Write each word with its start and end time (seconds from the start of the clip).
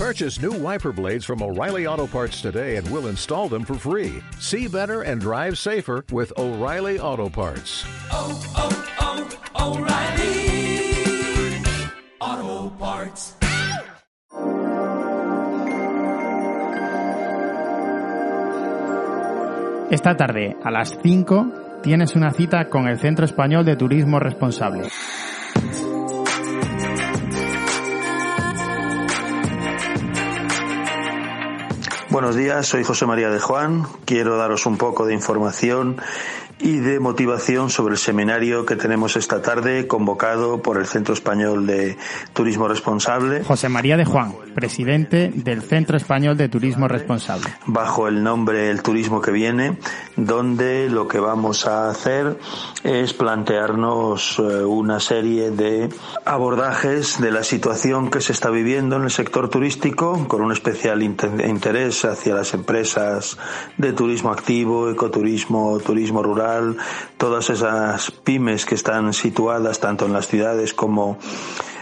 Purchase 0.00 0.40
new 0.40 0.52
wiper 0.52 0.92
blades 0.94 1.26
from 1.26 1.42
O'Reilly 1.42 1.86
Auto 1.86 2.06
Parts 2.06 2.40
today 2.40 2.76
and 2.76 2.90
we'll 2.90 3.08
install 3.08 3.50
them 3.50 3.66
for 3.66 3.74
free. 3.74 4.22
See 4.38 4.66
better 4.66 5.02
and 5.02 5.20
drive 5.20 5.58
safer 5.58 6.06
with 6.10 6.32
O'Reilly 6.38 6.98
Auto 6.98 7.28
Parts. 7.28 7.84
oh, 8.10 8.32
oh, 8.56 8.72
O'Reilly 9.60 10.40
Auto 12.18 12.70
Parts. 12.78 13.36
Esta 19.90 20.16
tarde, 20.16 20.56
a 20.64 20.70
las 20.70 20.98
5, 21.02 21.80
tienes 21.82 22.16
una 22.16 22.32
cita 22.32 22.70
con 22.70 22.88
el 22.88 22.98
Centro 22.98 23.26
Español 23.26 23.66
de 23.66 23.76
Turismo 23.76 24.18
Responsable. 24.18 24.88
Buenos 32.10 32.34
días, 32.34 32.66
soy 32.66 32.82
José 32.82 33.06
María 33.06 33.30
de 33.30 33.38
Juan. 33.38 33.86
Quiero 34.04 34.36
daros 34.36 34.66
un 34.66 34.76
poco 34.76 35.06
de 35.06 35.14
información 35.14 36.00
y 36.62 36.78
de 36.78 37.00
motivación 37.00 37.70
sobre 37.70 37.92
el 37.92 37.98
seminario 37.98 38.66
que 38.66 38.76
tenemos 38.76 39.16
esta 39.16 39.40
tarde 39.40 39.86
convocado 39.86 40.60
por 40.60 40.76
el 40.76 40.86
Centro 40.86 41.14
Español 41.14 41.66
de 41.66 41.96
Turismo 42.32 42.68
Responsable. 42.68 43.44
José 43.44 43.68
María 43.68 43.96
de 43.96 44.04
Juan, 44.04 44.34
presidente 44.54 45.30
del 45.34 45.62
Centro 45.62 45.96
Español 45.96 46.36
de 46.36 46.48
Turismo 46.48 46.86
Responsable. 46.86 47.46
Bajo 47.66 48.08
el 48.08 48.22
nombre 48.22 48.70
El 48.70 48.82
Turismo 48.82 49.22
que 49.22 49.30
viene, 49.30 49.78
donde 50.16 50.90
lo 50.90 51.08
que 51.08 51.18
vamos 51.18 51.66
a 51.66 51.88
hacer 51.88 52.38
es 52.84 53.14
plantearnos 53.14 54.38
eh, 54.38 54.64
una 54.64 55.00
serie 55.00 55.50
de 55.50 55.88
abordajes 56.26 57.20
de 57.20 57.30
la 57.30 57.42
situación 57.42 58.10
que 58.10 58.20
se 58.20 58.32
está 58.32 58.50
viviendo 58.50 58.96
en 58.96 59.04
el 59.04 59.10
sector 59.10 59.48
turístico, 59.48 60.28
con 60.28 60.42
un 60.42 60.52
especial 60.52 61.02
interés 61.02 61.99
hacia 62.04 62.34
las 62.34 62.54
empresas 62.54 63.38
de 63.76 63.92
turismo 63.92 64.30
activo, 64.30 64.90
ecoturismo, 64.90 65.78
turismo 65.80 66.22
rural, 66.22 66.76
todas 67.16 67.50
esas 67.50 68.10
pymes 68.10 68.64
que 68.64 68.74
están 68.74 69.12
situadas 69.12 69.80
tanto 69.80 70.06
en 70.06 70.12
las 70.12 70.28
ciudades 70.28 70.74
como 70.74 71.18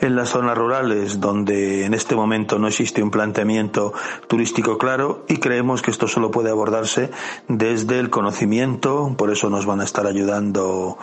en 0.00 0.16
las 0.16 0.30
zonas 0.30 0.56
rurales 0.56 1.20
donde 1.20 1.84
en 1.84 1.94
este 1.94 2.16
momento 2.16 2.58
no 2.58 2.68
existe 2.68 3.02
un 3.02 3.10
planteamiento 3.10 3.92
turístico 4.28 4.78
claro 4.78 5.24
y 5.28 5.36
creemos 5.36 5.82
que 5.82 5.90
esto 5.90 6.08
solo 6.08 6.30
puede 6.30 6.50
abordarse 6.50 7.10
desde 7.48 7.98
el 7.98 8.10
conocimiento, 8.10 9.14
por 9.16 9.30
eso 9.30 9.50
nos 9.50 9.66
van 9.66 9.80
a 9.80 9.84
estar 9.84 10.06
ayudando 10.06 10.98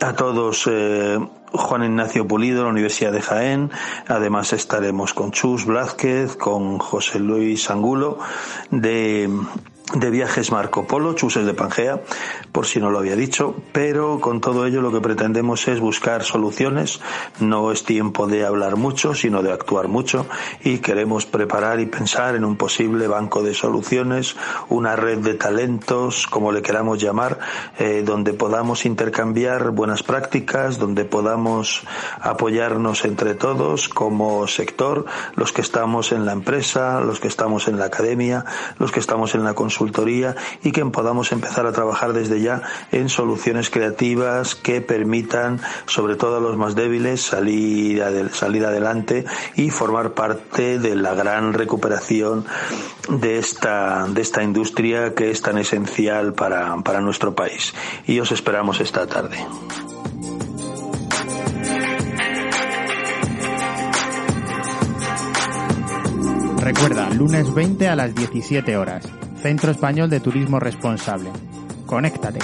a 0.00 0.12
todos 0.14 0.68
eh, 0.70 1.18
Juan 1.52 1.84
Ignacio 1.84 2.26
Pulido, 2.26 2.64
la 2.64 2.70
Universidad 2.70 3.12
de 3.12 3.22
Jaén. 3.22 3.70
Además 4.08 4.52
estaremos 4.52 5.14
con 5.14 5.32
Chus 5.32 5.64
Blázquez, 5.64 6.36
con 6.36 6.78
José 6.78 7.18
Luis 7.18 7.70
Angulo 7.70 8.18
de 8.70 9.30
de 9.94 10.10
viajes 10.10 10.50
Marco 10.50 10.86
Polo, 10.86 11.14
Chuses 11.14 11.46
de 11.46 11.54
Pangea, 11.54 12.00
por 12.50 12.66
si 12.66 12.80
no 12.80 12.90
lo 12.90 12.98
había 12.98 13.14
dicho, 13.14 13.54
pero 13.72 14.20
con 14.20 14.40
todo 14.40 14.66
ello 14.66 14.82
lo 14.82 14.90
que 14.90 15.00
pretendemos 15.00 15.68
es 15.68 15.78
buscar 15.78 16.24
soluciones, 16.24 17.00
no 17.38 17.70
es 17.70 17.84
tiempo 17.84 18.26
de 18.26 18.44
hablar 18.44 18.76
mucho, 18.76 19.14
sino 19.14 19.42
de 19.42 19.52
actuar 19.52 19.86
mucho 19.86 20.26
y 20.64 20.78
queremos 20.78 21.24
preparar 21.24 21.78
y 21.78 21.86
pensar 21.86 22.34
en 22.34 22.44
un 22.44 22.56
posible 22.56 23.06
banco 23.06 23.44
de 23.44 23.54
soluciones, 23.54 24.36
una 24.68 24.96
red 24.96 25.18
de 25.18 25.34
talentos, 25.34 26.26
como 26.26 26.50
le 26.50 26.62
queramos 26.62 27.00
llamar, 27.00 27.38
eh, 27.78 28.02
donde 28.04 28.32
podamos 28.32 28.86
intercambiar 28.86 29.70
buenas 29.70 30.02
prácticas, 30.02 30.78
donde 30.78 31.04
podamos 31.04 31.84
apoyarnos 32.20 33.04
entre 33.04 33.34
todos 33.36 33.88
como 33.88 34.48
sector, 34.48 35.06
los 35.36 35.52
que 35.52 35.60
estamos 35.60 36.10
en 36.10 36.26
la 36.26 36.32
empresa, 36.32 37.00
los 37.00 37.20
que 37.20 37.28
estamos 37.28 37.68
en 37.68 37.78
la 37.78 37.84
academia, 37.84 38.44
los 38.78 38.90
que 38.90 38.98
estamos 38.98 39.34
en 39.36 39.44
la 39.44 39.54
consulta 39.54 39.75
consultoría 39.76 40.34
y 40.62 40.72
que 40.72 40.84
podamos 40.86 41.32
empezar 41.32 41.66
a 41.66 41.72
trabajar 41.72 42.14
desde 42.14 42.40
ya 42.40 42.62
en 42.92 43.10
soluciones 43.10 43.68
creativas 43.68 44.54
que 44.54 44.80
permitan, 44.80 45.60
sobre 45.84 46.16
todo 46.16 46.38
a 46.38 46.40
los 46.40 46.56
más 46.56 46.74
débiles, 46.74 47.20
salir, 47.20 48.02
adelante 48.02 49.26
y 49.54 49.70
formar 49.70 50.14
parte 50.14 50.78
de 50.78 50.96
la 50.96 51.14
gran 51.14 51.52
recuperación 51.52 52.46
de 53.08 53.38
esta, 53.38 54.06
de 54.08 54.22
esta 54.22 54.42
industria 54.42 55.14
que 55.14 55.30
es 55.30 55.42
tan 55.42 55.58
esencial 55.58 56.32
para, 56.32 56.76
para 56.78 57.02
nuestro 57.02 57.34
país. 57.34 57.74
Y 58.06 58.18
os 58.20 58.32
esperamos 58.32 58.80
esta 58.80 59.06
tarde. 59.06 59.36
Recuerda, 66.58 67.10
lunes 67.10 67.54
20 67.54 67.88
a 67.88 67.94
las 67.94 68.14
17 68.14 68.76
horas. 68.76 69.25
Centro 69.46 69.70
Español 69.70 70.10
de 70.10 70.18
Turismo 70.18 70.58
Responsable. 70.58 71.30
Conéctate. 71.86 72.40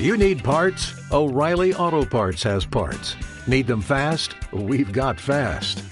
You 0.00 0.16
need 0.16 0.42
parts? 0.42 0.92
O'Reilly 1.12 1.74
Auto 1.74 2.04
Parts 2.04 2.42
has 2.42 2.66
parts. 2.66 3.14
Need 3.46 3.68
them 3.68 3.80
fast? 3.80 4.34
We've 4.52 4.92
got 4.92 5.20
fast. 5.20 5.91